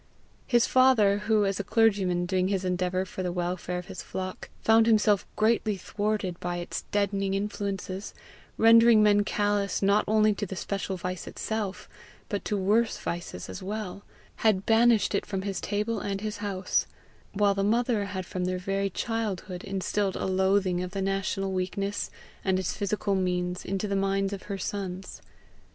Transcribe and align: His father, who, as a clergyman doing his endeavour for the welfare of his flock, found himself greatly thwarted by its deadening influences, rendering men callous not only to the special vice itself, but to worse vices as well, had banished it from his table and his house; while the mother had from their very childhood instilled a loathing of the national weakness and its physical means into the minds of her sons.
His 0.47 0.65
father, 0.65 1.19
who, 1.29 1.45
as 1.45 1.59
a 1.59 1.63
clergyman 1.63 2.25
doing 2.25 2.47
his 2.47 2.65
endeavour 2.65 3.05
for 3.05 3.21
the 3.21 3.31
welfare 3.31 3.77
of 3.77 3.85
his 3.85 4.01
flock, 4.01 4.49
found 4.59 4.87
himself 4.87 5.27
greatly 5.35 5.77
thwarted 5.77 6.39
by 6.39 6.57
its 6.57 6.81
deadening 6.89 7.35
influences, 7.35 8.15
rendering 8.57 9.03
men 9.03 9.23
callous 9.23 9.83
not 9.83 10.03
only 10.07 10.33
to 10.33 10.47
the 10.47 10.55
special 10.55 10.97
vice 10.97 11.27
itself, 11.27 11.87
but 12.29 12.43
to 12.45 12.57
worse 12.57 12.97
vices 12.97 13.47
as 13.47 13.61
well, 13.61 14.01
had 14.37 14.65
banished 14.65 15.13
it 15.13 15.23
from 15.23 15.43
his 15.43 15.61
table 15.61 15.99
and 15.99 16.21
his 16.21 16.37
house; 16.37 16.87
while 17.33 17.53
the 17.53 17.63
mother 17.63 18.05
had 18.05 18.25
from 18.25 18.45
their 18.45 18.57
very 18.57 18.89
childhood 18.89 19.63
instilled 19.63 20.15
a 20.15 20.25
loathing 20.25 20.81
of 20.81 20.93
the 20.93 21.01
national 21.03 21.51
weakness 21.53 22.09
and 22.43 22.57
its 22.57 22.73
physical 22.75 23.13
means 23.13 23.63
into 23.63 23.87
the 23.87 23.95
minds 23.95 24.33
of 24.33 24.41
her 24.49 24.57
sons. 24.57 25.21